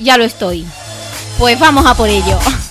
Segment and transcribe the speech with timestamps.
[0.00, 0.66] ya lo estoy.
[1.38, 2.38] Pues vamos a por ello.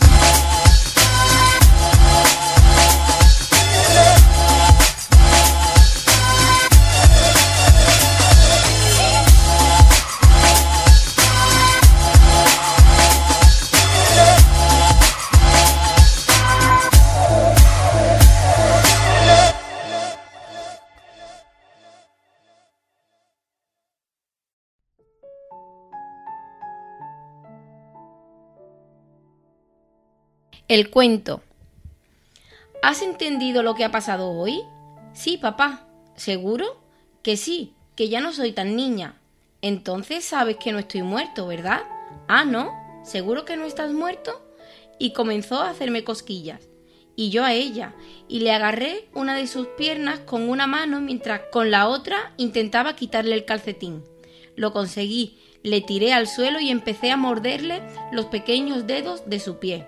[30.69, 31.41] El cuento.
[32.83, 34.61] ¿Has entendido lo que ha pasado hoy?
[35.13, 35.87] Sí, papá.
[36.15, 36.79] ¿Seguro?
[37.23, 39.19] Que sí, que ya no soy tan niña.
[39.63, 41.81] Entonces sabes que no estoy muerto, ¿verdad?
[42.27, 42.71] Ah, ¿no?
[43.03, 44.47] ¿Seguro que no estás muerto?
[44.99, 46.69] Y comenzó a hacerme cosquillas.
[47.15, 47.95] Y yo a ella,
[48.27, 52.95] y le agarré una de sus piernas con una mano mientras con la otra intentaba
[52.95, 54.03] quitarle el calcetín.
[54.55, 59.59] Lo conseguí, le tiré al suelo y empecé a morderle los pequeños dedos de su
[59.59, 59.87] pie.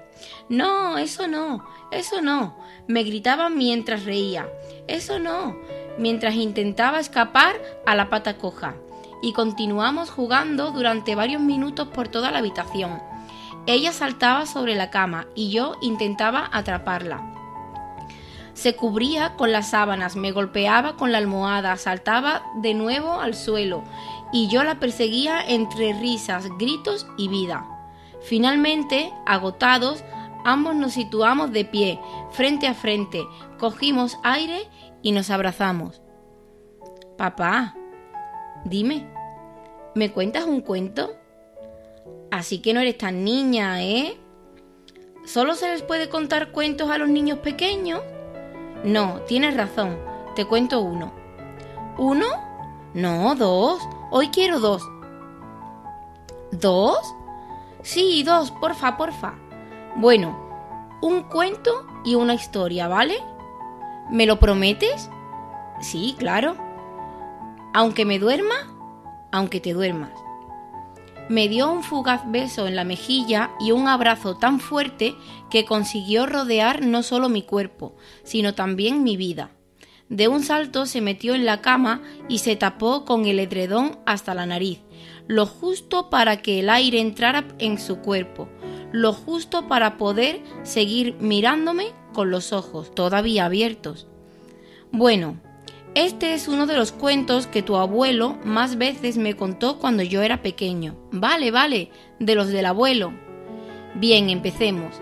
[0.49, 4.49] No, eso no, eso no, me gritaba mientras reía.
[4.87, 5.57] Eso no,
[5.97, 7.55] mientras intentaba escapar
[7.85, 8.75] a la pata coja.
[9.21, 13.01] Y continuamos jugando durante varios minutos por toda la habitación.
[13.67, 17.27] Ella saltaba sobre la cama y yo intentaba atraparla.
[18.53, 23.83] Se cubría con las sábanas, me golpeaba con la almohada, saltaba de nuevo al suelo
[24.31, 27.65] y yo la perseguía entre risas, gritos y vida.
[28.21, 30.03] Finalmente, agotados,
[30.45, 31.99] ambos nos situamos de pie,
[32.31, 33.23] frente a frente,
[33.59, 34.67] cogimos aire
[35.01, 36.01] y nos abrazamos.
[37.17, 37.75] Papá,
[38.65, 39.07] dime,
[39.95, 41.13] ¿me cuentas un cuento?
[42.31, 44.17] Así que no eres tan niña, ¿eh?
[45.25, 48.01] ¿Solo se les puede contar cuentos a los niños pequeños?
[48.83, 49.97] No, tienes razón,
[50.35, 51.13] te cuento uno.
[51.97, 52.25] ¿Uno?
[52.93, 53.81] No, dos.
[54.13, 54.83] Hoy quiero dos.
[56.51, 57.15] ¿Dos?
[57.81, 59.35] Sí, dos, porfa, porfa.
[59.95, 60.37] Bueno,
[61.01, 63.15] un cuento y una historia, ¿vale?
[64.09, 65.09] ¿Me lo prometes?
[65.79, 66.57] Sí, claro.
[67.73, 68.53] Aunque me duerma,
[69.31, 70.11] aunque te duermas.
[71.29, 75.15] Me dio un fugaz beso en la mejilla y un abrazo tan fuerte
[75.49, 79.51] que consiguió rodear no solo mi cuerpo, sino también mi vida.
[80.11, 84.35] De un salto se metió en la cama y se tapó con el edredón hasta
[84.35, 84.81] la nariz,
[85.27, 88.49] lo justo para que el aire entrara en su cuerpo,
[88.91, 94.05] lo justo para poder seguir mirándome con los ojos todavía abiertos.
[94.91, 95.37] Bueno,
[95.95, 100.21] este es uno de los cuentos que tu abuelo más veces me contó cuando yo
[100.23, 100.97] era pequeño.
[101.13, 101.89] Vale, vale,
[102.19, 103.13] de los del abuelo.
[103.95, 104.93] Bien, empecemos.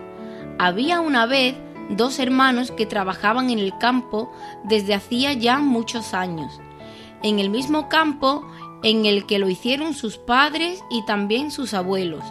[0.60, 1.56] Había una vez
[1.90, 4.32] dos hermanos que trabajaban en el campo
[4.64, 6.62] desde hacía ya muchos años,
[7.24, 8.46] en el mismo campo
[8.84, 12.24] en el que lo hicieron sus padres y también sus abuelos.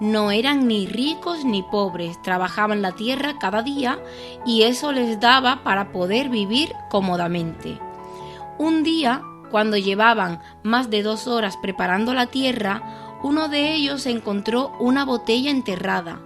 [0.00, 4.00] No eran ni ricos ni pobres, trabajaban la tierra cada día
[4.44, 7.78] y eso les daba para poder vivir cómodamente.
[8.58, 14.72] Un día, cuando llevaban más de dos horas preparando la tierra, uno de ellos encontró
[14.80, 16.20] una botella enterrada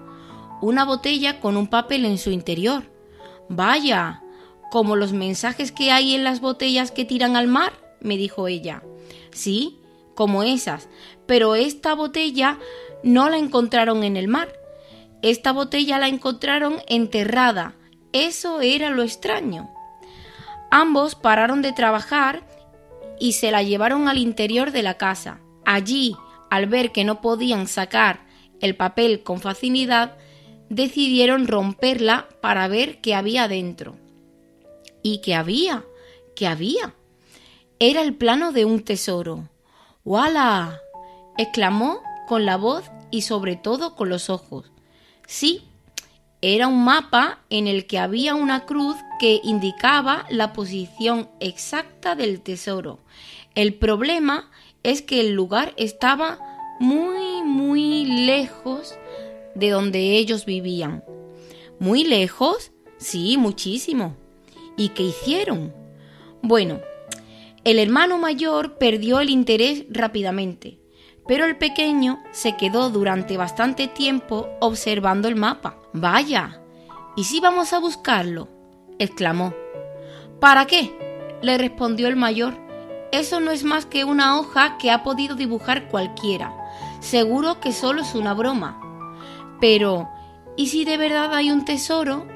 [0.61, 2.85] una botella con un papel en su interior.
[3.49, 4.23] Vaya,
[4.71, 8.83] como los mensajes que hay en las botellas que tiran al mar, me dijo ella.
[9.31, 9.79] Sí,
[10.15, 10.89] como esas,
[11.27, 12.59] pero esta botella
[13.03, 14.49] no la encontraron en el mar.
[15.23, 17.75] Esta botella la encontraron enterrada.
[18.13, 19.71] Eso era lo extraño.
[20.71, 22.47] Ambos pararon de trabajar
[23.21, 25.41] y se la llevaron al interior de la casa.
[25.65, 26.17] Allí,
[26.51, 28.27] al ver que no podían sacar
[28.61, 30.17] el papel con facilidad,
[30.69, 33.97] decidieron romperla para ver qué había dentro.
[35.03, 35.85] ¿Y qué había?
[36.35, 36.95] ¿Qué había?
[37.79, 39.49] Era el plano de un tesoro.
[40.05, 40.81] ¡Wala!
[41.39, 44.71] exclamó con la voz y sobre todo con los ojos.
[45.27, 45.65] Sí,
[46.43, 52.41] era un mapa en el que había una cruz que indicaba la posición exacta del
[52.41, 52.99] tesoro.
[53.55, 54.51] El problema
[54.83, 56.39] es que el lugar estaba
[56.79, 58.97] muy, muy lejos
[59.57, 61.03] de donde ellos vivían.
[61.79, 62.73] ¿Muy lejos?
[62.99, 64.17] Sí, muchísimo.
[64.77, 65.75] ¿Y qué hicieron?
[66.43, 66.81] Bueno,
[67.65, 70.79] el hermano mayor perdió el interés rápidamente,
[71.27, 75.83] pero el pequeño se quedó durante bastante tiempo observando el mapa.
[75.93, 76.61] Vaya,
[77.17, 78.49] ¿y si vamos a buscarlo?
[78.99, 79.53] exclamó.
[80.41, 80.93] ¿Para qué?
[81.43, 82.55] le respondió el mayor.
[83.13, 86.55] Eso no es más que una hoja que ha podido dibujar cualquiera.
[87.01, 88.86] Seguro que solo es una broma.
[89.61, 90.09] Pero,
[90.57, 92.27] ¿y si de verdad hay un tesoro?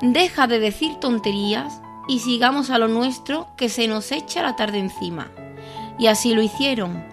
[0.00, 4.78] Deja de decir tonterías y sigamos a lo nuestro que se nos echa la tarde
[4.78, 5.30] encima.
[5.98, 7.04] Y así lo hicieron.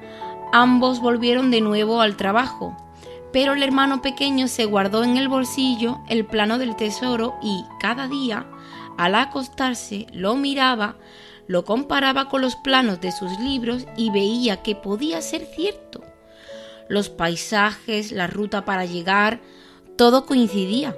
[0.54, 2.76] Ambos volvieron de nuevo al trabajo,
[3.34, 8.08] pero el hermano pequeño se guardó en el bolsillo el plano del tesoro y cada
[8.08, 8.46] día,
[8.98, 10.96] al acostarse, lo miraba,
[11.48, 16.07] lo comparaba con los planos de sus libros y veía que podía ser cierto.
[16.90, 19.42] Los paisajes, la ruta para llegar,
[19.98, 20.96] todo coincidía.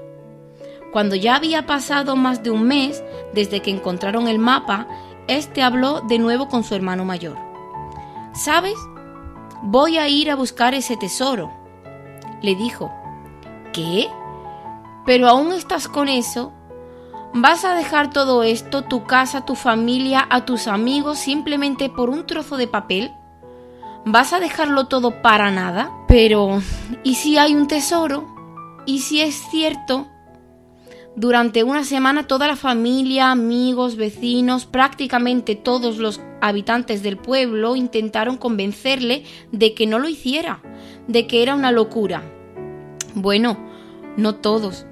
[0.92, 3.04] Cuando ya había pasado más de un mes
[3.34, 4.88] desde que encontraron el mapa,
[5.28, 7.38] este habló de nuevo con su hermano mayor.
[8.34, 8.76] ¿Sabes?
[9.62, 11.52] Voy a ir a buscar ese tesoro,
[12.42, 12.92] le dijo.
[13.74, 14.08] ¿Qué?
[15.06, 16.54] ¿Pero aún estás con eso?
[17.34, 22.26] ¿Vas a dejar todo esto, tu casa, tu familia, a tus amigos, simplemente por un
[22.26, 23.14] trozo de papel?
[24.06, 25.92] ¿Vas a dejarlo todo para nada?
[26.08, 26.62] Pero,
[27.04, 28.28] ¿y si hay un tesoro?
[28.86, 30.08] ¿Y si es cierto
[31.16, 38.38] durante una semana toda la familia, amigos, vecinos, prácticamente todos los habitantes del pueblo intentaron
[38.38, 40.62] convencerle de que no lo hiciera,
[41.08, 42.24] de que era una locura.
[43.16, 43.58] Bueno,
[44.16, 44.86] no todos.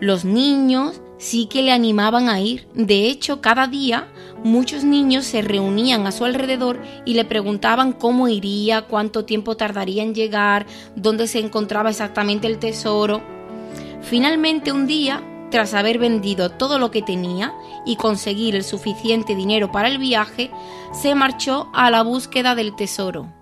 [0.00, 2.66] Los niños sí que le animaban a ir.
[2.74, 4.08] De hecho, cada día
[4.44, 10.04] muchos niños se reunían a su alrededor y le preguntaban cómo iría, cuánto tiempo tardaría
[10.04, 13.22] en llegar, dónde se encontraba exactamente el tesoro.
[14.02, 17.54] Finalmente un día tras haber vendido todo lo que tenía
[17.86, 20.50] y conseguir el suficiente dinero para el viaje,
[20.92, 23.32] se marchó a la búsqueda del tesoro.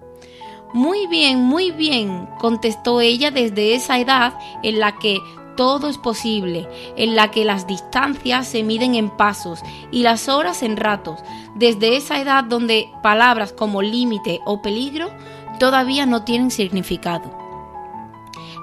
[0.74, 5.18] Muy bien, muy bien, contestó ella desde esa edad en la que
[5.56, 9.60] todo es posible, en la que las distancias se miden en pasos
[9.90, 11.20] y las horas en ratos,
[11.54, 15.10] desde esa edad donde palabras como límite o peligro
[15.58, 17.36] todavía no tienen significado.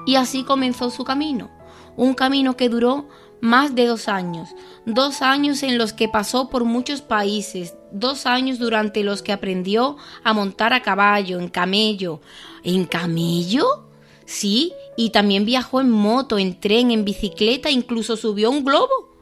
[0.06, 1.50] Y así comenzó su camino,
[1.96, 3.08] un camino que duró
[3.42, 4.50] más de dos años,
[4.86, 9.98] dos años en los que pasó por muchos países, dos años durante los que aprendió
[10.24, 12.22] a montar a caballo, en camello.
[12.64, 13.86] ¿En camello?
[14.26, 19.16] Sí, y también viajó en moto, en tren, en bicicleta, incluso subió un globo.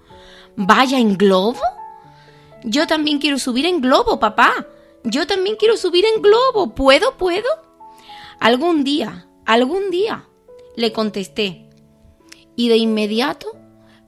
[0.55, 1.59] Vaya, ¿en globo?
[2.63, 4.65] Yo también quiero subir en globo, papá.
[5.03, 6.73] Yo también quiero subir en globo.
[6.73, 7.15] ¿Puedo?
[7.17, 7.47] ¿Puedo?
[8.39, 10.27] Algún día, algún día,
[10.75, 11.69] le contesté.
[12.55, 13.51] Y de inmediato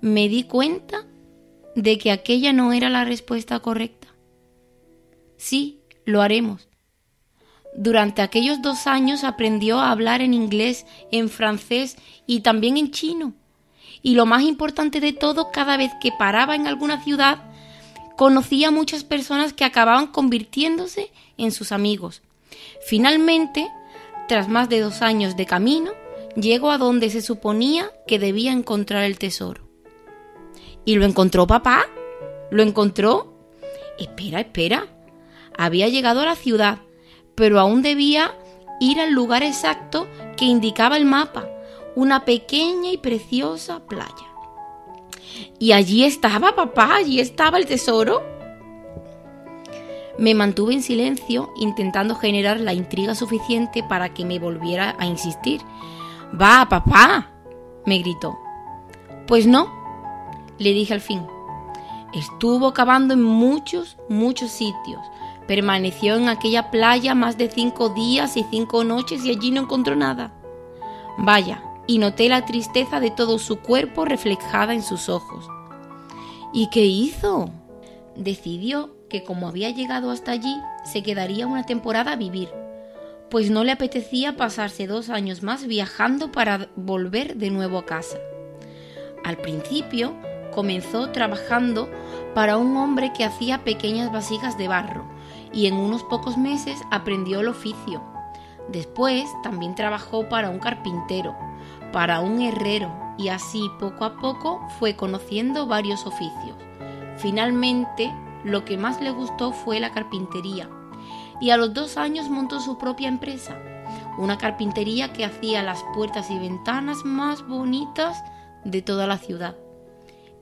[0.01, 1.06] me di cuenta
[1.75, 4.07] de que aquella no era la respuesta correcta.
[5.38, 6.68] Sí, lo haremos.
[7.75, 13.33] Durante aquellos dos años aprendió a hablar en inglés, en francés y también en chino.
[14.02, 17.44] Y lo más importante de todo, cada vez que paraba en alguna ciudad,
[18.18, 22.21] conocía a muchas personas que acababan convirtiéndose en sus amigos.
[22.85, 23.68] Finalmente,
[24.28, 25.92] tras más de dos años de camino,
[26.35, 29.68] llegó a donde se suponía que debía encontrar el tesoro.
[30.85, 31.85] ¿Y lo encontró papá?
[32.52, 33.33] ¿Lo encontró?
[33.97, 34.88] Espera, espera.
[35.57, 36.80] Había llegado a la ciudad,
[37.40, 38.36] pero aún debía
[38.81, 41.48] ir al lugar exacto que indicaba el mapa,
[41.96, 44.28] una pequeña y preciosa playa.
[45.58, 46.96] ¿Y allí estaba papá?
[46.96, 48.22] ¿Allí estaba el tesoro?
[50.18, 55.62] Me mantuve en silencio intentando generar la intriga suficiente para que me volviera a insistir.
[56.40, 57.31] Va, papá,
[57.86, 58.38] me gritó.
[59.28, 59.74] Pues no,
[60.58, 61.26] le dije al fin.
[62.14, 65.00] Estuvo cavando en muchos, muchos sitios.
[65.50, 69.96] Permaneció en aquella playa más de cinco días y cinco noches y allí no encontró
[69.96, 70.32] nada.
[71.18, 75.48] Vaya, y noté la tristeza de todo su cuerpo reflejada en sus ojos.
[76.54, 77.50] ¿Y qué hizo?
[78.16, 82.50] Decidió que como había llegado hasta allí, se quedaría una temporada a vivir,
[83.32, 88.20] pues no le apetecía pasarse dos años más viajando para volver de nuevo a casa.
[89.26, 90.14] Al principio
[90.54, 91.90] comenzó trabajando
[92.36, 95.18] para un hombre que hacía pequeñas vasijas de barro
[95.54, 98.02] y en unos pocos meses aprendió el oficio.
[98.70, 101.36] Después también trabajó para un carpintero,
[101.92, 106.56] para un herrero y así poco a poco fue conociendo varios oficios.
[107.18, 108.14] Finalmente,
[108.44, 110.70] lo que más le gustó fue la carpintería
[111.42, 113.58] y a los dos años montó su propia empresa,
[114.18, 118.24] una carpintería que hacía las puertas y ventanas más bonitas
[118.64, 119.56] de toda la ciudad.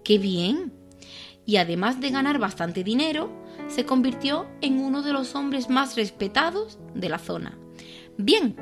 [0.03, 0.73] ¡Qué bien!
[1.45, 3.29] Y además de ganar bastante dinero,
[3.67, 7.57] se convirtió en uno de los hombres más respetados de la zona.
[8.17, 8.55] Bien,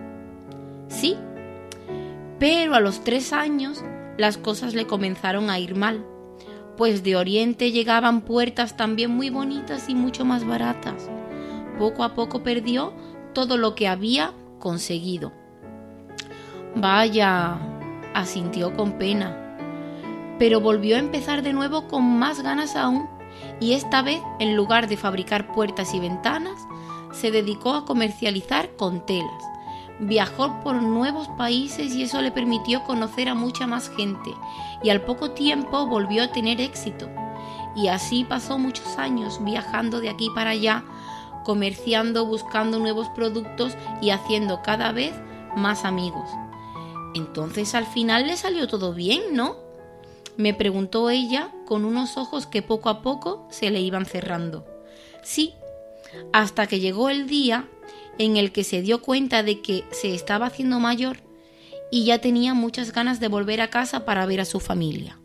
[0.88, 1.16] sí,
[2.40, 3.84] pero a los tres años
[4.18, 6.06] las cosas le comenzaron a ir mal,
[6.78, 11.10] pues de Oriente llegaban puertas también muy bonitas y mucho más baratas.
[11.78, 12.94] Poco a poco perdió
[13.34, 15.32] todo lo que había conseguido.
[16.76, 17.58] Vaya,
[18.14, 19.58] asintió con pena,
[20.40, 23.08] pero volvió a empezar de nuevo con más ganas aún,
[23.60, 26.68] y esta vez, en lugar de fabricar puertas y ventanas,
[27.12, 29.44] se dedicó a comercializar con telas.
[30.00, 34.34] Viajó por nuevos países y eso le permitió conocer a mucha más gente
[34.84, 37.10] y al poco tiempo volvió a tener éxito.
[37.76, 40.84] Y así pasó muchos años viajando de aquí para allá,
[41.46, 45.14] comerciando, buscando nuevos productos y haciendo cada vez
[45.56, 46.30] más amigos.
[47.14, 49.65] Entonces al final le salió todo bien, ¿no?
[50.38, 54.66] Me preguntó ella con unos ojos que poco a poco se le iban cerrando.
[55.24, 55.54] Sí,
[56.34, 57.68] hasta que llegó el día
[58.18, 61.18] en el que se dio cuenta de que se estaba haciendo mayor
[61.92, 65.20] y ya tenía muchas ganas de volver a casa para ver a su familia.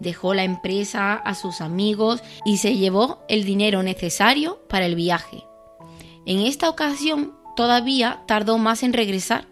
[0.00, 5.44] Dejó la empresa a sus amigos y se llevó el dinero necesario para el viaje.
[6.26, 9.46] En esta ocasión todavía tardó más en regresar,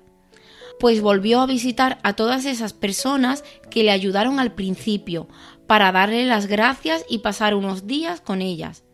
[0.78, 5.28] pues volvió a visitar a todas esas personas que le ayudaron al principio
[5.66, 8.84] para darle las gracias y pasar unos días con ellas.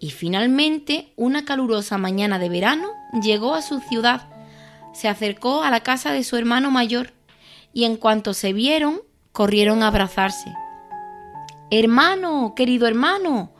[0.00, 2.88] Y finalmente, una calurosa mañana de verano,
[3.22, 4.28] llegó a su ciudad,
[4.92, 7.12] se acercó a la casa de su hermano mayor,
[7.72, 9.02] y en cuanto se vieron,
[9.32, 10.52] corrieron a abrazarse.
[11.70, 13.52] Hermano, querido hermano,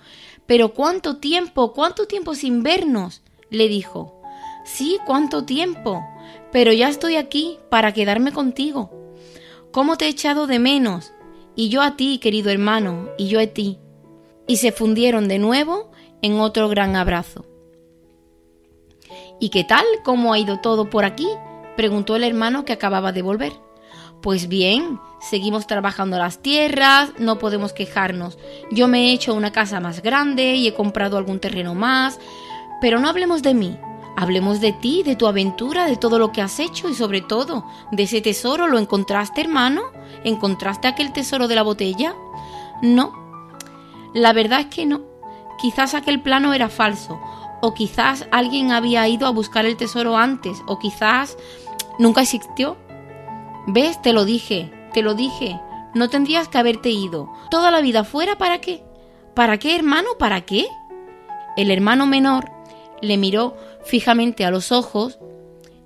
[0.47, 4.23] pero cuánto tiempo, cuánto tiempo sin vernos, le dijo.
[4.65, 6.05] Sí, cuánto tiempo,
[6.53, 8.91] pero ya estoy aquí para quedarme contigo.
[9.71, 11.13] ¿Cómo te he echado de menos?
[11.55, 13.79] Y yo a ti, querido hermano, y yo a ti.
[14.47, 15.91] Y se fundieron de nuevo
[16.23, 17.45] en otro gran abrazo.
[19.41, 19.85] ¿Y qué tal?
[20.05, 21.29] ¿Cómo ha ido todo por aquí?
[21.77, 23.53] preguntó el hermano que acababa de volver.
[24.21, 28.37] Pues bien, seguimos trabajando las tierras, no podemos quejarnos.
[28.73, 32.19] Yo me he hecho una casa más grande y he comprado algún terreno más,
[32.81, 33.79] pero no hablemos de mí.
[34.21, 37.65] Hablemos de ti, de tu aventura, de todo lo que has hecho y sobre todo
[37.93, 38.67] de ese tesoro.
[38.67, 39.83] ¿Lo encontraste, hermano?
[40.25, 42.17] ¿Encontraste aquel tesoro de la botella?
[42.83, 43.13] No.
[44.15, 45.03] La verdad es que no.
[45.61, 47.21] Quizás aquel plano era falso,
[47.63, 51.37] o quizás alguien había ido a buscar el tesoro antes, o quizás
[52.01, 52.77] nunca existió.
[53.69, 54.03] ¿Ves?
[54.03, 55.61] Te lo dije, te lo dije.
[55.95, 57.33] No tendrías que haberte ido.
[57.53, 58.83] Toda la vida fuera, ¿para qué?
[59.35, 60.09] ¿Para qué, hermano?
[60.19, 60.67] ¿Para qué?
[61.57, 62.51] El hermano menor
[63.01, 65.19] le miró fijamente a los ojos,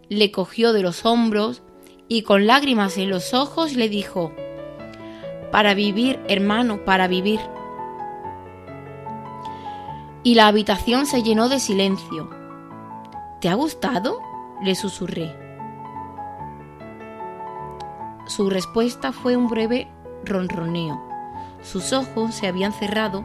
[0.08, 1.62] le cogió de los hombros
[2.08, 4.32] y con lágrimas en los ojos le dijo,
[5.50, 7.40] Para vivir, hermano, para vivir
[10.25, 12.30] y la habitación se llenó de silencio.
[13.40, 14.20] ¿Te ha gustado?
[14.62, 15.37] le susurré.
[18.26, 19.88] Su respuesta fue un breve
[20.25, 21.02] ronroneo.
[21.62, 23.25] Sus ojos se habían cerrado,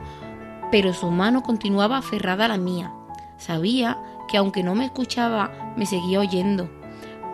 [0.71, 2.91] pero su mano continuaba aferrada a la mía.
[3.37, 6.69] Sabía que aunque no me escuchaba, me seguía oyendo.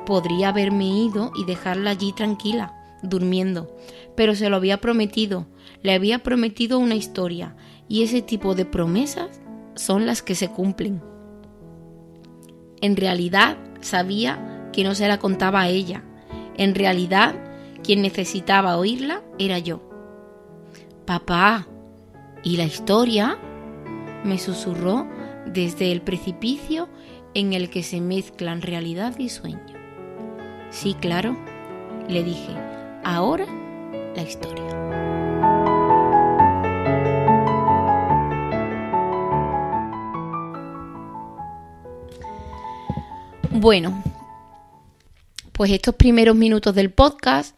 [0.05, 3.75] Podría haberme ido y dejarla allí tranquila, durmiendo,
[4.15, 5.47] pero se lo había prometido,
[5.81, 7.55] le había prometido una historia,
[7.87, 9.41] y ese tipo de promesas
[9.75, 11.01] son las que se cumplen.
[12.81, 16.03] En realidad sabía que no se la contaba a ella.
[16.57, 17.35] En realidad
[17.83, 19.81] quien necesitaba oírla era yo.
[21.05, 21.67] Papá,
[22.43, 23.37] ¿y la historia?
[24.23, 25.07] me susurró
[25.45, 26.89] desde el precipicio
[27.33, 29.59] en el que se mezclan realidad y sueño.
[30.69, 31.37] Sí, claro,
[32.07, 32.51] le dije,
[33.03, 33.45] ahora
[34.15, 34.63] la historia.
[43.49, 44.03] Bueno,
[45.53, 47.57] pues estos primeros minutos del podcast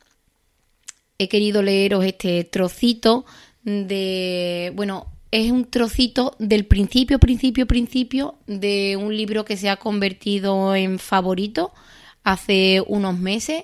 [1.17, 3.25] he querido leeros este trocito
[3.63, 9.77] de, bueno, es un trocito del principio, principio, principio de un libro que se ha
[9.77, 11.73] convertido en favorito
[12.23, 13.63] hace unos meses.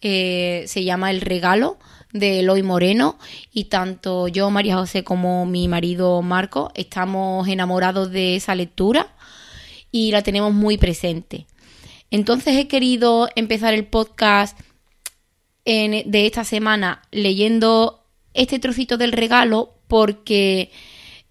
[0.00, 1.78] Eh, se llama El regalo
[2.12, 3.18] de Eloy Moreno
[3.52, 9.14] y tanto yo, María José, como mi marido Marco estamos enamorados de esa lectura
[9.90, 11.46] y la tenemos muy presente.
[12.10, 14.58] Entonces he querido empezar el podcast
[15.64, 20.70] de esta semana leyendo este trocito del regalo porque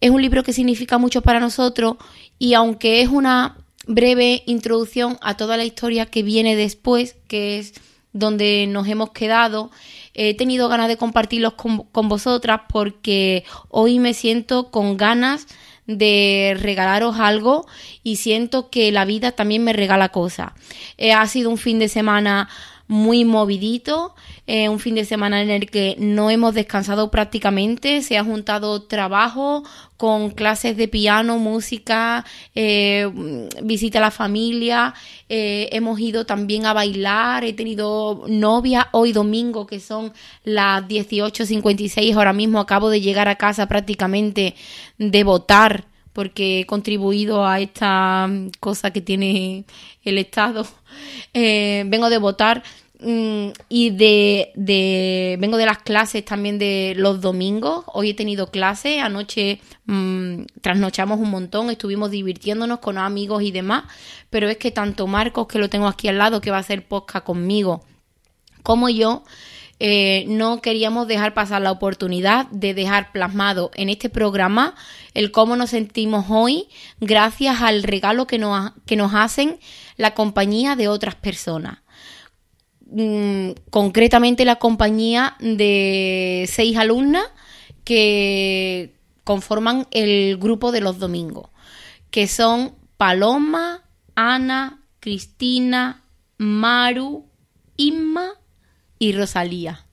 [0.03, 1.95] es un libro que significa mucho para nosotros
[2.37, 3.55] y aunque es una
[3.87, 7.73] breve introducción a toda la historia que viene después, que es
[8.11, 9.71] donde nos hemos quedado,
[10.13, 15.47] he tenido ganas de compartirlos con, con vosotras porque hoy me siento con ganas
[15.87, 17.65] de regalaros algo
[18.03, 20.51] y siento que la vida también me regala cosas.
[20.97, 22.49] Eh, ha sido un fin de semana
[22.87, 24.13] muy movidito,
[24.45, 28.83] eh, un fin de semana en el que no hemos descansado prácticamente, se ha juntado
[28.83, 29.63] trabajo
[29.95, 32.25] con clases de piano, música,
[32.55, 33.09] eh,
[33.63, 34.93] visita a la familia,
[35.29, 40.11] eh, hemos ido también a bailar, he tenido novia hoy domingo que son
[40.43, 44.55] las 18.56, ahora mismo acabo de llegar a casa prácticamente
[44.97, 48.29] de votar porque he contribuido a esta
[48.59, 49.65] cosa que tiene
[50.03, 50.65] el Estado.
[51.33, 52.61] Eh, vengo de votar
[52.99, 57.83] mm, y de, de, vengo de las clases también de los domingos.
[57.87, 63.85] Hoy he tenido clase, anoche mmm, trasnochamos un montón, estuvimos divirtiéndonos con amigos y demás,
[64.29, 66.87] pero es que tanto Marcos, que lo tengo aquí al lado, que va a hacer
[66.87, 67.83] podcast conmigo,
[68.61, 69.23] como yo,
[69.79, 74.75] eh, no queríamos dejar pasar la oportunidad de dejar plasmado en este programa
[75.13, 76.67] el cómo nos sentimos hoy
[77.01, 79.59] gracias al regalo que nos, que nos hacen
[79.97, 81.79] la compañía de otras personas.
[82.85, 87.25] Mm, concretamente la compañía de seis alumnas
[87.83, 91.49] que conforman el grupo de los domingos,
[92.11, 93.83] que son Paloma,
[94.15, 96.03] Ana, Cristina,
[96.37, 97.25] Maru,
[97.75, 98.33] Inma
[99.03, 99.85] y Rosalía.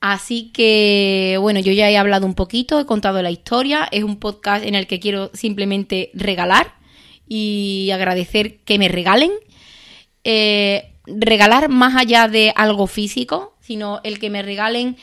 [0.00, 4.16] Así que, bueno, yo ya he hablado un poquito, he contado la historia, es un
[4.16, 6.74] podcast en el que quiero simplemente regalar
[7.28, 9.30] y agradecer que me regalen.
[10.24, 14.96] Eh, regalar más allá de algo físico, sino el que me regalen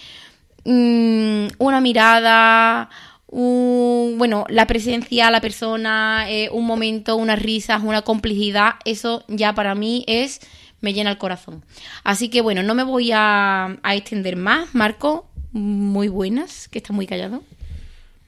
[0.66, 2.90] mmm, una mirada,
[3.28, 9.76] bueno, la presencia, la persona, eh, un momento, unas risas, una complicidad, eso ya para
[9.76, 10.40] mí es
[10.84, 11.64] me llena el corazón.
[12.04, 14.76] Así que bueno, no me voy a, extender más.
[14.76, 17.42] Marco, muy buenas, que estás muy callado.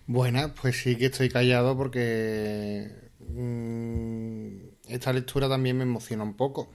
[0.08, 2.89] Buenas, pues sí que estoy callado porque
[3.28, 4.48] mm,
[4.88, 6.72] esta lectura también me emociona un poco.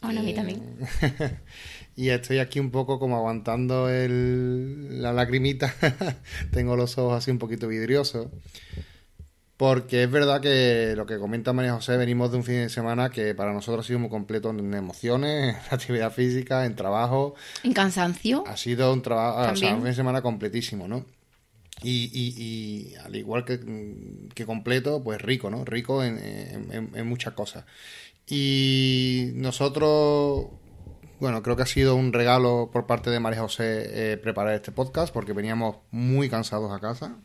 [0.00, 0.62] Bueno, a mí también.
[1.96, 5.74] y estoy aquí un poco como aguantando el, la lagrimita.
[6.50, 8.28] Tengo los ojos así un poquito vidriosos.
[9.56, 13.10] Porque es verdad que lo que comenta María José, venimos de un fin de semana
[13.10, 17.34] que para nosotros ha sido muy completo en emociones, en actividad física, en trabajo.
[17.62, 18.44] En cansancio.
[18.46, 21.04] Ha sido un trabajo, o sea, un fin de semana completísimo, ¿no?
[21.82, 23.60] Y, y, al igual que,
[24.34, 25.64] que, completo, pues rico, ¿no?
[25.64, 27.64] Rico en, en, muchas cosas.
[28.26, 30.46] Y nosotros,
[31.20, 34.72] bueno, creo que ha sido un regalo por parte de María José eh, preparar este
[34.72, 37.18] podcast porque veníamos muy cansados a casa.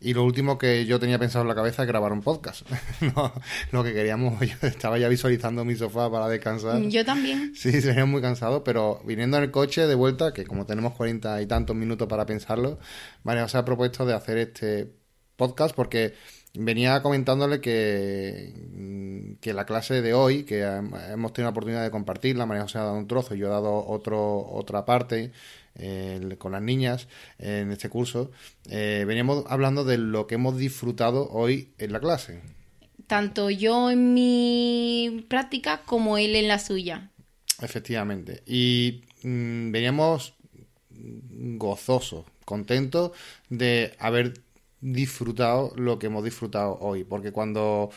[0.00, 2.62] Y lo último que yo tenía pensado en la cabeza es grabar un podcast.
[3.72, 6.80] lo que queríamos, yo estaba ya visualizando mi sofá para descansar.
[6.82, 7.52] Yo también.
[7.58, 11.42] Sí, sería muy cansado, pero viniendo en el coche de vuelta, que como tenemos cuarenta
[11.42, 12.78] y tantos minutos para pensarlo,
[13.24, 14.92] María se ha propuesto de hacer este
[15.36, 16.14] podcast porque
[16.54, 21.90] venía comentándole que, mm, que la clase de hoy, que hemos tenido la oportunidad de
[21.90, 25.32] compartirla, María José ha dado un trozo, yo he dado otro, otra parte,
[26.38, 28.30] con las niñas en este curso,
[28.68, 32.40] eh, veníamos hablando de lo que hemos disfrutado hoy en la clase.
[33.06, 37.10] Tanto yo en mi práctica como él en la suya.
[37.60, 38.42] Efectivamente.
[38.46, 40.34] Y mm, veníamos
[40.90, 43.12] gozosos, contentos
[43.48, 44.34] de haber
[44.80, 47.04] disfrutado lo que hemos disfrutado hoy.
[47.04, 47.90] Porque cuando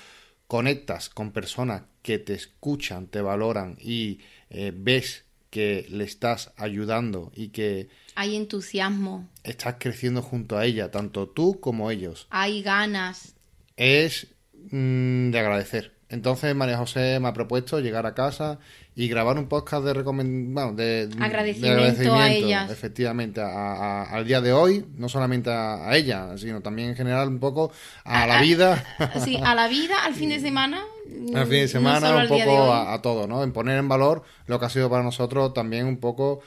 [0.47, 7.31] conectas con personas que te escuchan, te valoran y eh, ves que le estás ayudando
[7.35, 7.89] y que...
[8.15, 9.29] Hay entusiasmo.
[9.43, 12.27] Estás creciendo junto a ella, tanto tú como ellos.
[12.31, 13.35] Hay ganas.
[13.77, 14.27] Es
[14.71, 15.93] mm, de agradecer.
[16.09, 18.59] Entonces María José me ha propuesto llegar a casa
[18.95, 22.69] y grabar un podcast de, bueno, de, agradecimiento, a ellas.
[22.69, 27.71] Efectivamente, al día de hoy, no solamente a, ella, sino también en general un poco
[28.03, 28.83] a, la vida.
[29.23, 30.83] sí, a la vida, al fin de semana.
[31.33, 33.43] Al fin de semana, un poco a, todo, ¿no?
[33.43, 36.41] En poner en valor lo que ha sido para nosotros también un poco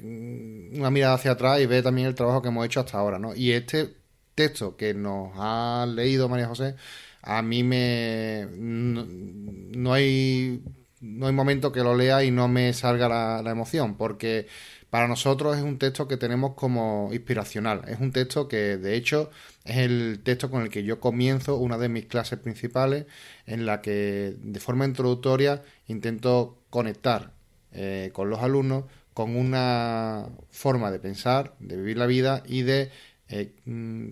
[0.00, 3.18] mm, una mirada hacia atrás y ver también el trabajo que hemos hecho hasta ahora,
[3.18, 3.34] ¿no?
[3.34, 3.94] Y este
[4.34, 6.74] texto que nos ha leído María José,
[7.22, 8.46] a mí me...
[8.56, 10.62] no hay
[11.00, 13.08] no hay momento que lo lea y no me salga
[13.42, 14.46] la, emoción, porque
[14.90, 17.82] para nosotros es un texto que tenemos como inspiracional.
[17.88, 19.30] Es un texto que, de hecho,
[19.64, 23.06] es el texto con el que yo comienzo una de mis clases principales,
[23.46, 27.32] en la que de forma introductoria intento conectar
[27.72, 28.84] eh, con los alumnos
[29.18, 32.92] con una forma de pensar, de vivir la vida y de
[33.28, 34.10] eh, mm,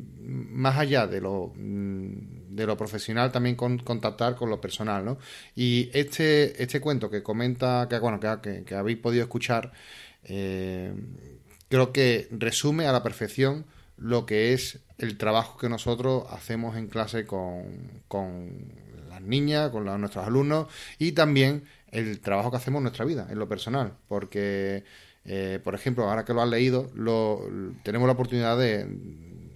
[0.51, 5.19] más allá de lo, mm, de lo profesional, también con, contactar con lo personal, ¿no?
[5.55, 9.73] Y este, este cuento que comenta, que, bueno, que, que, habéis podido escuchar,
[10.27, 10.93] eh,
[11.69, 13.65] creo que resume a la perfección
[13.97, 18.73] lo que es el trabajo que nosotros hacemos en clase con, con
[19.09, 20.67] las niñas, con nuestros alumnos
[20.99, 24.85] y también el trabajo que hacemos en nuestra vida, en lo personal, porque
[25.29, 26.89] eh, por ejemplo, ahora que lo has leído,
[27.83, 28.83] tenemos la oportunidad de,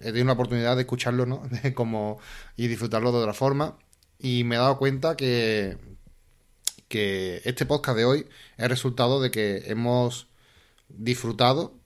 [0.01, 1.43] he tenido la oportunidad de escucharlo, ¿no?
[1.75, 2.19] como,
[2.57, 3.77] y disfrutarlo de otra forma.
[4.19, 5.77] Y me he dado cuenta que,
[6.89, 10.27] que este podcast de hoy es resultado de que hemos
[10.97, 11.79] disfrutado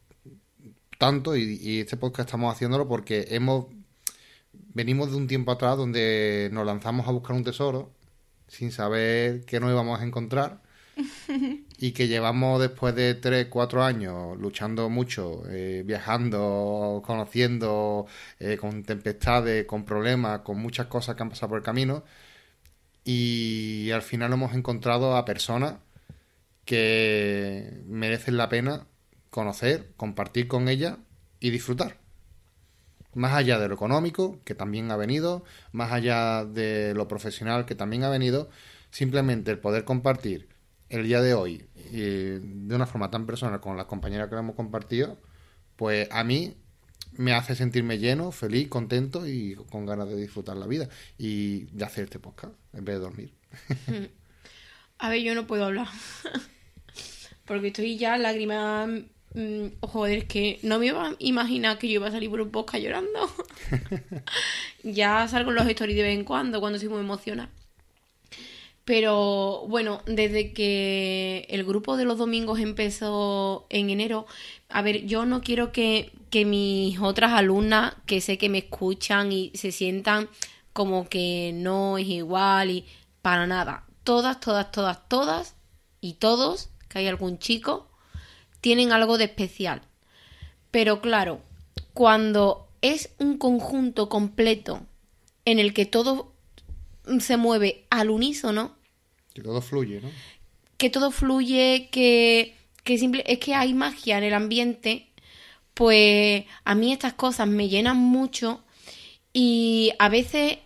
[0.98, 3.68] tanto y, y este podcast estamos haciéndolo porque hemos
[4.74, 7.92] venimos de un tiempo atrás donde nos lanzamos a buscar un tesoro
[8.48, 10.62] sin saber qué nos íbamos a encontrar
[11.78, 18.08] y que llevamos después de 3, 4 años luchando mucho, eh, viajando, conociendo,
[18.40, 22.04] eh, con tempestades, con problemas, con muchas cosas que han pasado por el camino.
[23.04, 25.76] Y al final hemos encontrado a personas
[26.66, 28.88] que merecen la pena
[29.36, 30.98] conocer, compartir con ellas
[31.42, 31.98] y disfrutar.
[33.14, 35.44] Más allá de lo económico, que también ha venido,
[35.74, 38.50] más allá de lo profesional, que también ha venido,
[38.92, 40.48] simplemente el poder compartir
[40.88, 44.56] el día de hoy, de una forma tan personal con las compañeras que lo hemos
[44.56, 45.18] compartido,
[45.76, 46.56] pues a mí
[47.12, 51.84] me hace sentirme lleno, feliz, contento y con ganas de disfrutar la vida y de
[51.84, 53.34] hacer este podcast en vez de dormir.
[54.98, 55.90] A ver, yo no puedo hablar.
[57.46, 59.15] Porque estoy ya lágrimas.
[59.36, 62.40] Mm, joder, es que no me iba a imaginar que yo iba a salir por
[62.40, 63.30] un podcast llorando.
[64.84, 67.50] ya salgo en los stories de vez en cuando, cuando estoy muy emocionada.
[68.86, 74.26] Pero bueno, desde que el grupo de los domingos empezó en enero,
[74.70, 79.32] a ver, yo no quiero que, que mis otras alumnas, que sé que me escuchan
[79.34, 80.30] y se sientan
[80.72, 82.86] como que no es igual y
[83.22, 83.86] para nada.
[84.04, 85.56] Todas, todas, todas, todas
[86.00, 87.90] y todos, que hay algún chico,
[88.66, 89.84] tienen algo de especial.
[90.72, 91.40] Pero claro,
[91.94, 94.82] cuando es un conjunto completo
[95.46, 96.34] en el que todo
[97.20, 98.76] se mueve al unísono.
[99.36, 100.10] Que todo fluye, ¿no?
[100.78, 105.10] Que todo fluye, que, que simple, es que hay magia en el ambiente.
[105.76, 108.64] Pues a mí estas cosas me llenan mucho
[109.32, 110.58] y a veces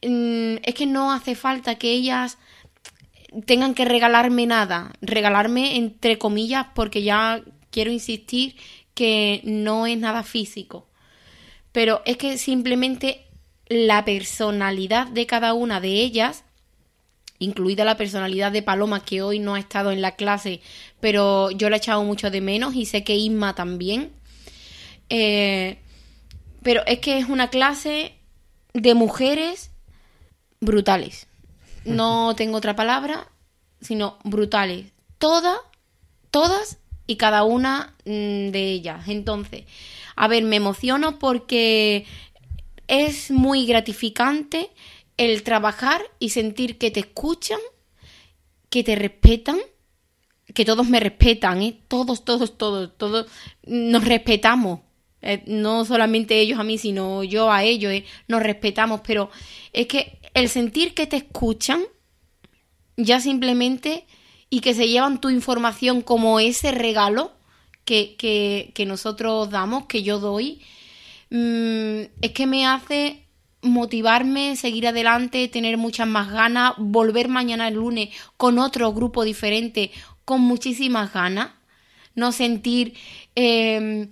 [0.00, 2.38] mm, es que no hace falta que ellas
[3.46, 8.56] tengan que regalarme nada, regalarme entre comillas porque ya quiero insistir
[8.94, 10.88] que no es nada físico.
[11.72, 13.26] Pero es que simplemente
[13.68, 16.44] la personalidad de cada una de ellas,
[17.38, 20.60] incluida la personalidad de Paloma, que hoy no ha estado en la clase,
[21.00, 24.10] pero yo la he echado mucho de menos y sé que Isma también.
[25.10, 25.78] Eh,
[26.62, 28.14] pero es que es una clase
[28.72, 29.70] de mujeres
[30.60, 31.27] brutales.
[31.88, 33.28] No tengo otra palabra,
[33.80, 34.86] sino brutales.
[35.18, 35.58] Todas,
[36.30, 39.08] todas y cada una mm, de ellas.
[39.08, 39.64] Entonces,
[40.16, 42.06] a ver, me emociono porque
[42.86, 44.70] es muy gratificante
[45.16, 47.60] el trabajar y sentir que te escuchan,
[48.70, 49.58] que te respetan,
[50.54, 51.80] que todos me respetan, ¿eh?
[51.88, 53.26] todos, todos, todos, todos
[53.64, 54.80] nos respetamos.
[55.22, 58.04] Eh, no solamente ellos a mí, sino yo a ellos, ¿eh?
[58.28, 59.30] nos respetamos, pero
[59.72, 61.82] es que el sentir que te escuchan,
[62.96, 64.06] ya simplemente,
[64.50, 67.32] y que se llevan tu información como ese regalo
[67.84, 70.62] que, que, que nosotros damos, que yo doy,
[71.30, 73.26] Mm, es que me hace
[73.62, 79.90] motivarme, seguir adelante, tener muchas más ganas, volver mañana el lunes con otro grupo diferente,
[80.24, 81.50] con muchísimas ganas,
[82.14, 82.94] no sentir
[83.34, 84.10] em,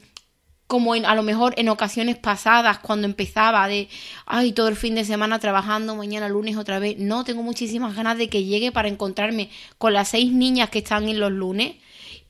[0.67, 3.89] como a lo mejor en ocasiones pasadas cuando empezaba de,
[4.27, 8.19] ay, todo el fin de semana trabajando, mañana lunes otra vez, no, tengo muchísimas ganas
[8.19, 11.77] de que llegue para encontrarme con las seis niñas que están en los lunes,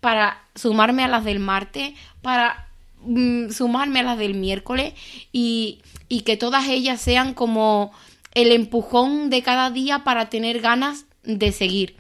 [0.01, 2.66] para sumarme a las del martes, para
[3.07, 4.92] Mm, sumarme a las del miércoles
[5.31, 7.92] y, y que todas ellas sean como
[8.35, 11.96] el empujón de cada día para tener ganas de seguir,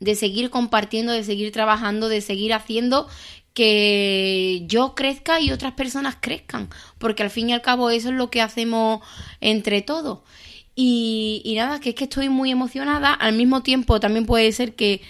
[0.00, 3.08] de seguir compartiendo, de seguir trabajando, de seguir haciendo
[3.56, 8.14] que yo crezca y otras personas crezcan, porque al fin y al cabo eso es
[8.14, 9.00] lo que hacemos
[9.40, 10.18] entre todos.
[10.74, 13.14] Y, y nada, que es que estoy muy emocionada.
[13.14, 15.00] Al mismo tiempo también puede ser que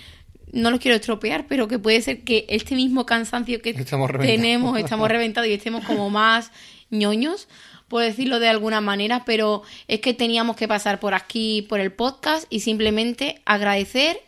[0.52, 5.08] no lo quiero estropear, pero que puede ser que este mismo cansancio que tenemos, estamos
[5.08, 6.52] reventados y estemos como más
[6.88, 7.48] ñoños,
[7.88, 11.92] por decirlo de alguna manera, pero es que teníamos que pasar por aquí, por el
[11.92, 14.20] podcast y simplemente agradecer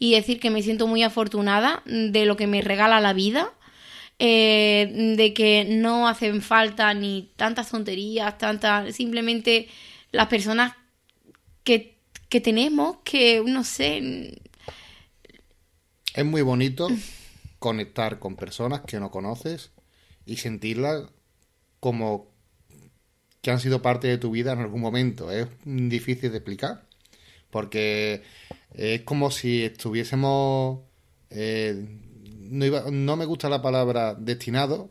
[0.00, 3.52] y decir que me siento muy afortunada de lo que me regala la vida.
[4.22, 9.66] Eh, de que no hacen falta ni tantas tonterías, tantas, simplemente
[10.12, 10.74] las personas
[11.64, 11.96] que,
[12.28, 14.42] que tenemos, que no sé.
[16.12, 16.88] Es muy bonito
[17.58, 19.70] conectar con personas que no conoces
[20.26, 21.04] y sentirlas
[21.80, 22.30] como
[23.40, 25.32] que han sido parte de tu vida en algún momento.
[25.32, 26.84] Es difícil de explicar
[27.48, 28.22] porque
[28.74, 30.80] es como si estuviésemos...
[31.30, 31.86] Eh,
[32.50, 34.90] no, me gusta la palabra destinado,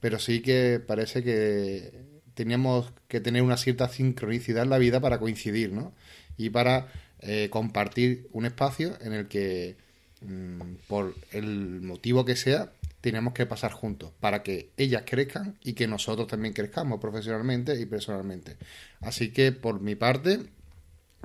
[0.00, 1.92] pero sí que parece que
[2.34, 5.94] teníamos que tener una cierta sincronicidad en la vida para coincidir, ¿no?
[6.36, 6.88] Y para
[7.20, 9.76] eh, compartir un espacio en el que,
[10.22, 15.74] mm, por el motivo que sea, tenemos que pasar juntos para que ellas crezcan y
[15.74, 18.56] que nosotros también crezcamos profesionalmente y personalmente.
[19.00, 20.40] Así que, por mi parte,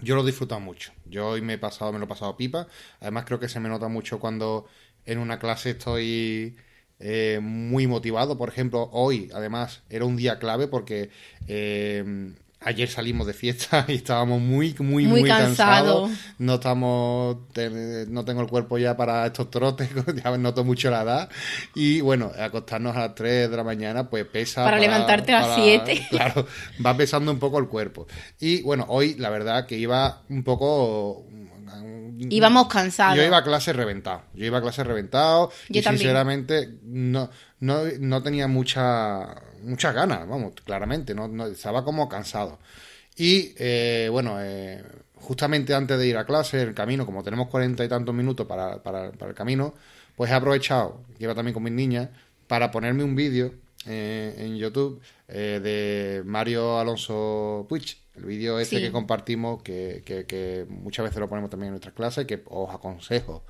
[0.01, 0.91] yo lo he disfrutado mucho.
[1.05, 2.67] Yo hoy me he pasado, me lo he pasado pipa.
[2.99, 4.67] Además, creo que se me nota mucho cuando
[5.05, 6.55] en una clase estoy
[6.99, 8.38] eh, muy motivado.
[8.38, 11.09] Por ejemplo, hoy, además, era un día clave porque
[11.47, 16.12] eh, ayer salimos de fiesta y estábamos muy, muy, muy, cansados.
[16.38, 17.38] No estamos,
[18.07, 19.89] no tengo el cuerpo ya para estos trotes,
[20.23, 21.29] ya noto mucho la edad.
[21.73, 24.63] Y bueno, acostarnos a las 3 de la mañana, pues pesa.
[24.63, 26.07] Para, levantarte a las 7.
[26.09, 26.47] Claro,
[26.85, 28.07] va pesando un poco el cuerpo.
[28.39, 31.25] Y bueno, hoy la verdad que iba un poco
[32.29, 33.17] Íbamos cansados.
[33.17, 34.23] Yo iba a clase reventado.
[34.34, 35.51] Yo iba a clase reventado.
[35.69, 37.29] y sinceramente no,
[37.60, 42.60] no, no tenía mucha muchas ganas, vamos, claramente, no, estaba como cansado.
[43.15, 44.84] Y eh, bueno, eh,
[45.15, 48.82] justamente antes de ir a clase, el camino, como tenemos cuarenta y tantos minutos para,
[48.82, 49.73] para, para, el camino,
[50.15, 52.10] pues he aprovechado, iba también con mis niñas,
[52.47, 53.53] para ponerme un vídeo
[53.86, 60.65] eh, en YouTube de Mario Alonso Puig, el vídeo ese que compartimos, que, que, que,
[60.69, 63.43] muchas veces lo ponemos también en nuestras clases, que os aconsejo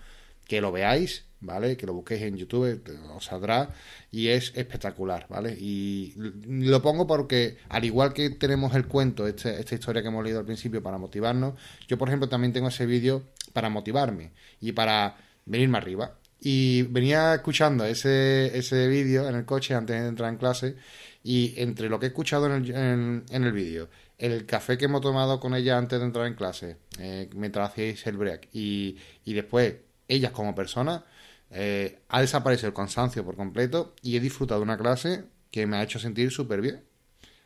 [0.50, 1.78] que lo veáis, ¿vale?
[1.78, 2.82] Que lo busquéis en YouTube,
[3.16, 3.70] os saldrá
[4.12, 5.56] y es espectacular, ¿vale?
[5.58, 10.24] Y lo pongo porque, al igual que tenemos el cuento, este, esta historia que hemos
[10.24, 11.54] leído al principio para motivarnos,
[11.88, 16.16] yo, por ejemplo, también tengo ese vídeo para motivarme y para venirme arriba.
[16.42, 20.76] Y venía escuchando ese, ese vídeo en el coche antes de entrar en clase
[21.24, 25.02] y entre lo que he escuchado en el, en, el vídeo, el café que hemos
[25.02, 29.34] tomado con ella antes de entrar en clase, eh, mientras hacíais el break, y, y
[29.34, 29.76] después
[30.08, 31.04] ellas como personas,
[31.52, 35.78] eh, ha desaparecido el cansancio por completo y he disfrutado de una clase que me
[35.78, 36.84] ha hecho sentir súper bien.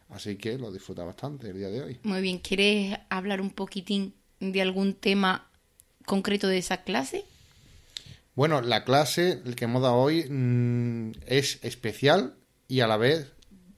[0.10, 2.00] Así que lo disfruta bastante el día de hoy.
[2.04, 5.50] Muy bien, ¿quieres hablar un poquitín de algún tema
[6.06, 7.26] concreto de esa clase?
[8.36, 12.36] Bueno, la clase el que hemos dado hoy mm, es especial
[12.68, 13.32] y a la vez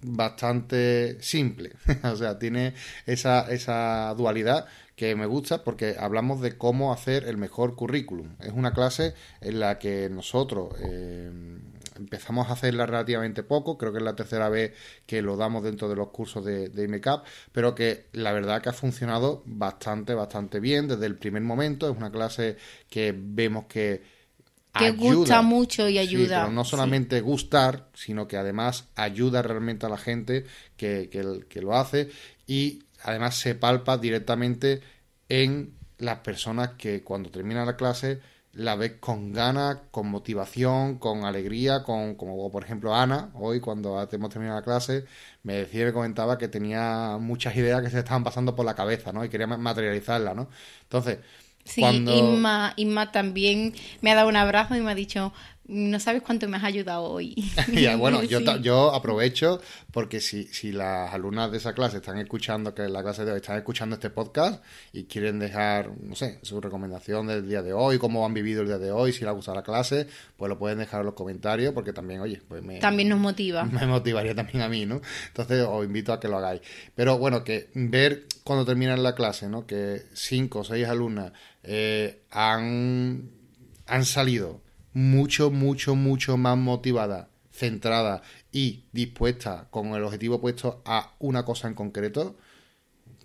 [0.05, 1.73] bastante simple.
[2.03, 2.73] o sea, tiene
[3.05, 8.35] esa, esa dualidad que me gusta porque hablamos de cómo hacer el mejor currículum.
[8.39, 11.29] Es una clase en la que nosotros eh,
[11.97, 14.73] empezamos a hacerla relativamente poco, creo que es la tercera vez
[15.05, 18.69] que lo damos dentro de los cursos de, de IMECAP, pero que la verdad que
[18.69, 21.89] ha funcionado bastante, bastante bien desde el primer momento.
[21.89, 22.57] Es una clase
[22.89, 24.14] que vemos que
[24.77, 26.41] que gusta mucho y ayuda.
[26.41, 30.45] pero no solamente gustar, sino que además ayuda realmente a la gente
[30.77, 32.09] que, que, que, lo hace
[32.47, 34.81] y además se palpa directamente
[35.29, 38.19] en las personas que cuando termina la clase
[38.55, 44.01] la ves con ganas, con motivación, con alegría, con como por ejemplo Ana, hoy cuando
[44.09, 45.05] hemos terminado la clase,
[45.43, 48.73] me decía y me comentaba que tenía muchas ideas que se estaban pasando por la
[48.73, 49.25] cabeza, ¿no?
[49.25, 50.49] Y quería materializarlas, ¿no?
[50.83, 51.19] Entonces,
[51.65, 55.33] Sí, Inma, Inma también me ha dado un abrazo y me ha dicho,
[55.67, 57.35] no sabes cuánto me has ayudado hoy.
[57.97, 62.85] bueno, yo, yo aprovecho porque si, si las alumnas de esa clase están escuchando, que
[62.85, 66.61] es la clase de hoy, están escuchando este podcast y quieren dejar, no sé, su
[66.61, 69.31] recomendación del día de hoy, cómo han vivido el día de hoy, si les ha
[69.31, 72.79] gustado la clase, pues lo pueden dejar en los comentarios porque también, oye, pues me...
[72.79, 73.63] También nos motiva.
[73.75, 75.01] Me motivaría también a mí, ¿no?
[75.27, 76.61] Entonces os invito a que lo hagáis.
[76.93, 79.65] Pero bueno, que ver cuando terminan la clase, ¿no?
[79.65, 83.29] Que cinco o seis alumnas eh, han,
[83.87, 84.61] han salido
[84.95, 91.67] mucho, mucho, mucho más motivada, centrada y dispuesta con el objetivo puesto a una cosa
[91.67, 92.37] en concreto,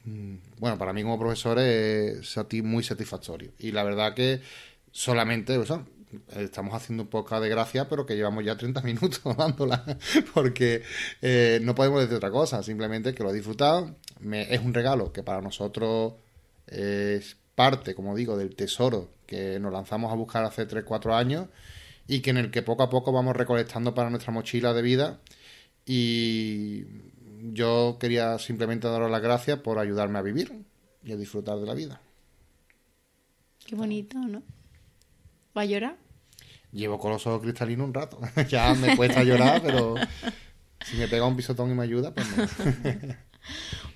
[0.05, 3.53] mm, bueno, para mí como profesor es muy satisfactorio.
[3.61, 4.41] Y la verdad que
[4.91, 5.59] solamente
[6.37, 9.85] estamos haciendo un poco de gracia, pero que llevamos ya 30 minutos dándola,
[10.35, 10.83] porque
[11.23, 13.95] eh, no podemos decir otra cosa, simplemente que lo he disfrutado,
[14.33, 16.15] es un regalo que para nosotros
[16.67, 21.47] es parte, como digo, del tesoro que nos lanzamos a buscar hace 3-4 años
[22.09, 25.21] y que en el que poco a poco vamos recolectando para nuestra mochila de vida
[25.87, 26.85] y
[27.53, 30.65] yo quería simplemente daros las gracias por ayudarme a vivir
[31.05, 32.01] y a disfrutar de la vida.
[33.65, 34.43] Qué bonito, ¿no?
[35.57, 35.97] ¿Va a llorar?
[36.73, 38.19] Llevo con los ojos cristalinos un rato.
[38.49, 39.95] ya me cuesta llorar, pero
[40.85, 42.45] si me pega un pisotón y me ayuda, pues no.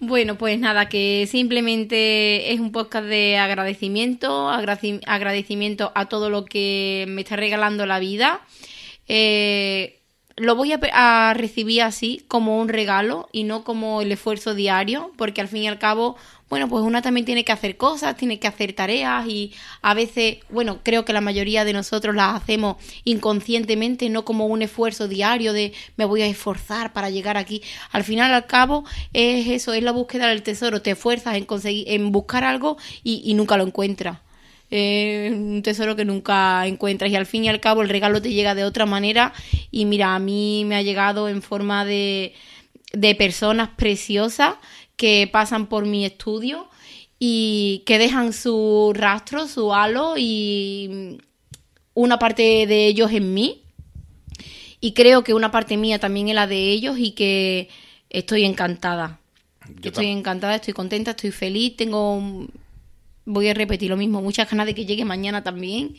[0.00, 7.06] Bueno, pues nada, que simplemente es un podcast de agradecimiento, agradecimiento a todo lo que
[7.08, 8.40] me está regalando la vida.
[9.08, 10.00] Eh,
[10.36, 15.40] lo voy a, recibir así, como un regalo y no como el esfuerzo diario, porque
[15.40, 16.16] al fin y al cabo,
[16.48, 19.52] bueno, pues una también tiene que hacer cosas, tiene que hacer tareas y
[19.82, 24.62] a veces, bueno, creo que la mayoría de nosotros las hacemos inconscientemente, no como un
[24.62, 27.62] esfuerzo diario de me voy a esforzar para llegar aquí.
[27.90, 31.88] Al final al cabo es eso, es la búsqueda del tesoro, te esfuerzas en conseguir,
[31.88, 34.18] en buscar algo y, y nunca lo encuentras
[34.70, 38.56] un tesoro que nunca encuentras y al fin y al cabo el regalo te llega
[38.56, 39.32] de otra manera
[39.70, 42.34] y mira, a mí me ha llegado en forma de,
[42.92, 44.54] de personas preciosas
[44.96, 46.68] que pasan por mi estudio
[47.18, 51.18] y que dejan su rastro, su halo y
[51.94, 53.64] una parte de ellos en mí
[54.84, 57.70] y creo que una parte mía también es la de ellos y que
[58.10, 59.18] estoy encantada.
[59.82, 62.46] estoy encantada, estoy contenta, estoy feliz, tengo
[63.24, 65.96] voy a repetir lo mismo, muchas ganas de que llegue mañana también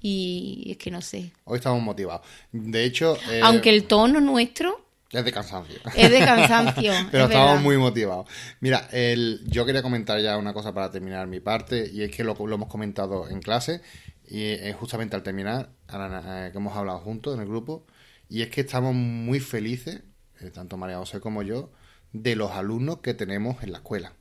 [0.00, 1.32] y es que no sé.
[1.46, 2.24] Hoy estamos motivados.
[2.52, 3.16] De hecho...
[3.28, 4.86] Eh, Aunque el tono nuestro...
[5.10, 5.78] Es de cansancio.
[5.94, 6.92] Es de cansancio.
[7.10, 8.26] Pero estamos muy motivados.
[8.60, 12.24] Mira, el, yo quería comentar ya una cosa para terminar mi parte, y es que
[12.24, 13.80] lo, lo hemos comentado en clase,
[14.26, 17.86] y es justamente al terminar, eh, que hemos hablado juntos en el grupo,
[18.28, 20.02] y es que estamos muy felices,
[20.40, 21.70] eh, tanto María José como yo,
[22.12, 24.12] de los alumnos que tenemos en la escuela.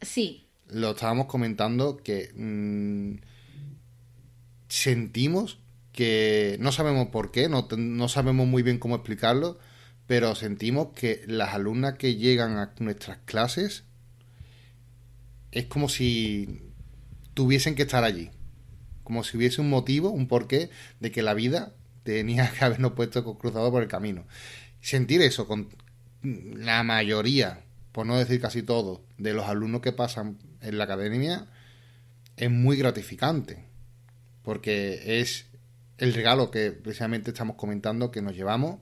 [0.00, 3.16] Sí, lo estábamos comentando que mm,
[4.68, 5.58] sentimos
[5.96, 9.58] que no sabemos por qué, no, no sabemos muy bien cómo explicarlo,
[10.06, 13.84] pero sentimos que las alumnas que llegan a nuestras clases
[15.52, 16.60] es como si
[17.32, 18.30] tuviesen que estar allí,
[19.04, 20.68] como si hubiese un motivo, un porqué
[21.00, 24.26] de que la vida tenía que habernos puesto cruzado por el camino.
[24.82, 25.70] Sentir eso con
[26.22, 31.46] la mayoría, por no decir casi todo, de los alumnos que pasan en la academia
[32.36, 33.64] es muy gratificante,
[34.42, 35.46] porque es
[35.98, 38.78] el regalo que precisamente estamos comentando que nos llevamos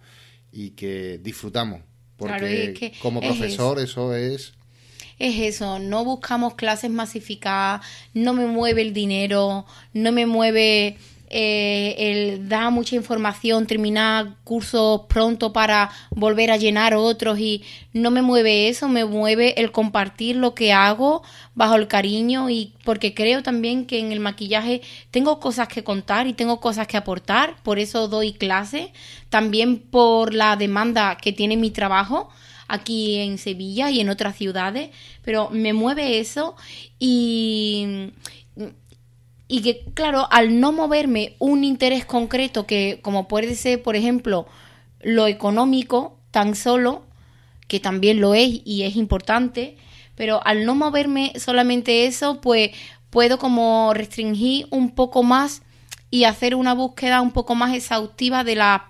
[0.53, 1.83] y que disfrutamos,
[2.17, 4.15] porque como profesor eso.
[4.15, 4.55] es
[5.19, 10.99] es eso, no buscamos clases masificadas, no me mueve el dinero, no me mueve
[11.31, 18.11] eh, el da mucha información, terminar cursos pronto para volver a llenar otros y no
[18.11, 21.23] me mueve eso, me mueve el compartir lo que hago
[21.55, 26.27] bajo el cariño y porque creo también que en el maquillaje tengo cosas que contar
[26.27, 28.89] y tengo cosas que aportar, por eso doy clases,
[29.29, 32.29] también por la demanda que tiene mi trabajo
[32.69, 34.91] aquí en Sevilla y en otras ciudades,
[35.23, 36.57] pero me mueve eso
[36.99, 38.13] y,
[39.47, 44.47] y que, claro, al no moverme un interés concreto que, como puede ser, por ejemplo,
[45.01, 47.05] lo económico, tan solo,
[47.69, 49.77] que también lo es y es importante,
[50.15, 52.71] pero al no moverme solamente eso, pues
[53.11, 55.63] puedo como restringir un poco más
[56.11, 58.89] y hacer una búsqueda un poco más exhaustiva de la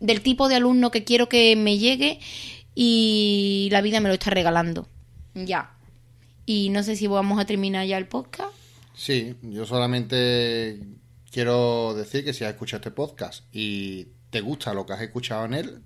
[0.00, 2.20] del tipo de alumno que quiero que me llegue
[2.74, 4.88] y la vida me lo está regalando.
[5.34, 5.70] Ya.
[6.44, 8.65] Y no sé si vamos a terminar ya el podcast.
[8.96, 10.80] Sí, yo solamente
[11.30, 15.44] quiero decir que si has escuchado este podcast y te gusta lo que has escuchado
[15.44, 15.82] en él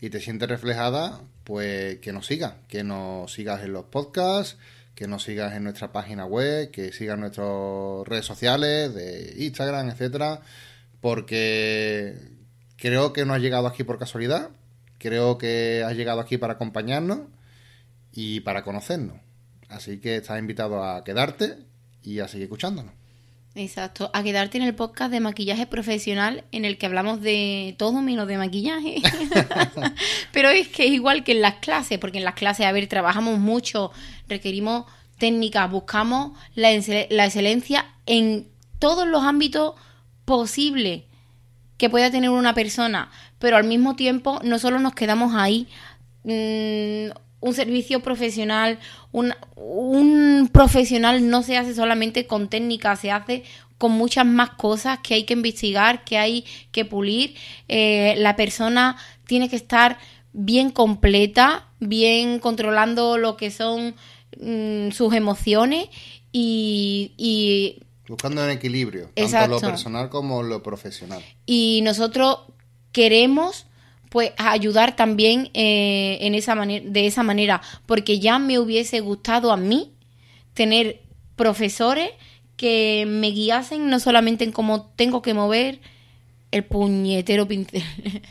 [0.00, 4.56] y te sientes reflejada, pues que nos sigas, que nos sigas en los podcasts,
[4.94, 10.40] que nos sigas en nuestra página web, que sigas nuestras redes sociales, de Instagram, etcétera,
[11.02, 12.16] porque
[12.78, 14.48] creo que no has llegado aquí por casualidad,
[14.96, 17.20] creo que has llegado aquí para acompañarnos
[18.10, 19.18] y para conocernos.
[19.68, 21.70] Así que estás invitado a quedarte
[22.02, 22.92] y a seguir escuchándonos.
[23.54, 28.00] Exacto, a quedarte en el podcast de maquillaje profesional en el que hablamos de todo
[28.00, 29.02] menos de maquillaje.
[30.32, 32.86] Pero es que es igual que en las clases, porque en las clases, a ver,
[32.86, 33.92] trabajamos mucho,
[34.26, 34.86] requerimos
[35.18, 36.70] técnicas, buscamos la,
[37.10, 38.48] la excelencia en
[38.78, 39.74] todos los ámbitos
[40.24, 41.02] posibles
[41.76, 45.68] que pueda tener una persona, pero al mismo tiempo no solo nos quedamos ahí.
[46.24, 47.10] Mm,
[47.42, 48.78] un servicio profesional,
[49.10, 53.42] un, un profesional no se hace solamente con técnica, se hace
[53.78, 57.34] con muchas más cosas que hay que investigar, que hay que pulir.
[57.66, 59.98] Eh, la persona tiene que estar
[60.32, 63.96] bien completa, bien controlando lo que son
[64.40, 65.88] mm, sus emociones
[66.30, 71.22] y, Buscando un equilibrio, tanto lo personal como lo profesional.
[71.44, 72.38] Y nosotros
[72.92, 73.66] queremos
[74.12, 79.56] pues ayudar también eh, en esa de esa manera, porque ya me hubiese gustado a
[79.56, 79.94] mí
[80.52, 81.00] tener
[81.34, 82.10] profesores
[82.56, 85.80] que me guiasen no solamente en cómo tengo que mover
[86.50, 87.82] el puñetero pincel,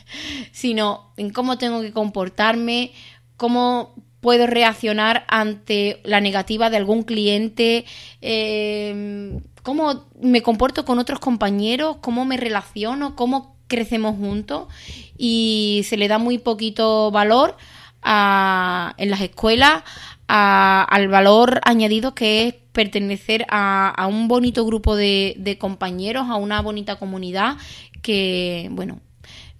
[0.52, 2.92] sino en cómo tengo que comportarme,
[3.36, 7.86] cómo puedo reaccionar ante la negativa de algún cliente,
[8.20, 14.68] eh, cómo me comporto con otros compañeros, cómo me relaciono, cómo crecemos juntos
[15.16, 17.56] y se le da muy poquito valor
[18.02, 19.82] a, en las escuelas
[20.28, 26.96] al valor añadido que es pertenecer a, un bonito grupo de, compañeros, a una bonita
[26.96, 27.56] comunidad
[28.02, 29.00] que, bueno,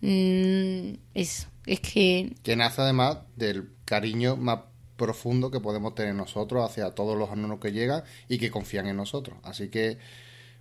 [0.01, 2.35] mm, es, es que...
[2.43, 4.61] Que nace además del cariño más
[4.97, 8.97] profundo que podemos tener nosotros hacia todos los alumnos que llegan y que confían en
[8.97, 9.37] nosotros.
[9.43, 9.99] Así que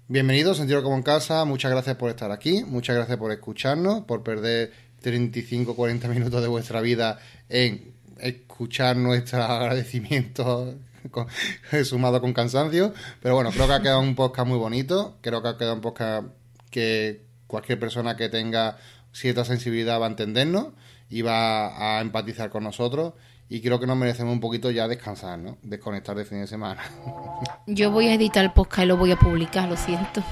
[0.08, 4.24] bienvenidos, sentido como en casa, muchas gracias por estar aquí, muchas gracias por escucharnos, por
[4.24, 4.72] perder
[5.04, 10.76] 35-40 minutos de vuestra vida en escuchar nuestros agradecimientos
[11.84, 15.48] sumado con cansancio, pero bueno, creo que ha quedado un podcast muy bonito, creo que
[15.50, 16.28] ha quedado un podcast
[16.70, 18.78] que cualquier persona que tenga
[19.14, 20.68] cierta sensibilidad va a entendernos
[21.10, 23.14] y va a empatizar con nosotros
[23.52, 25.58] y creo que nos merecemos un poquito ya descansar, ¿no?
[25.62, 26.82] Desconectar de fin de semana.
[27.68, 30.24] Yo voy a editar el podcast y lo voy a publicar, lo siento.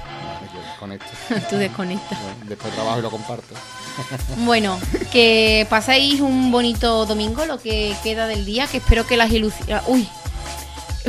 [0.54, 1.10] Yo desconecto.
[1.50, 2.18] Tú desconectas.
[2.48, 3.54] después trabajo y lo comparto.
[4.38, 4.80] bueno,
[5.12, 9.82] que paséis un bonito domingo, lo que queda del día, que espero que las ilusiones...
[9.86, 10.08] Uy,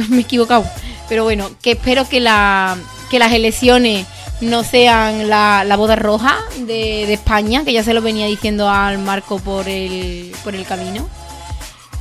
[0.09, 0.65] me he equivocado.
[1.07, 2.77] Pero bueno, que espero que, la,
[3.09, 4.05] que las elecciones
[4.41, 8.97] no sean la, boda roja de, de, España, que ya se lo venía diciendo al
[8.97, 11.07] Marco por el, por el camino.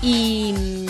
[0.03, 0.86] Y,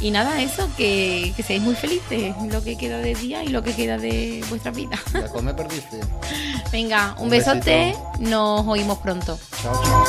[0.00, 3.62] y nada, eso, que, que seáis muy felices, lo que queda de día y lo
[3.62, 4.98] que queda de vuestra vida.
[5.12, 6.00] Ya pues, come perdiste.
[6.72, 9.38] Venga, un, un besote, nos oímos pronto.
[9.62, 10.04] Chao, chao.